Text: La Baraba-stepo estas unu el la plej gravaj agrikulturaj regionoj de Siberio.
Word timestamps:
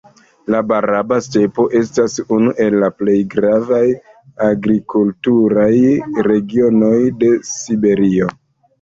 La 0.53 0.59
Baraba-stepo 0.69 1.65
estas 1.79 2.15
unu 2.37 2.55
el 2.65 2.79
la 2.85 2.89
plej 3.03 3.19
gravaj 3.35 3.83
agrikulturaj 4.49 5.71
regionoj 6.33 6.99
de 7.25 7.35
Siberio. 7.55 8.37